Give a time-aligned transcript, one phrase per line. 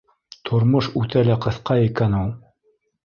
[0.49, 2.37] Тормош үтә лә ҡыҫҡа икән ул.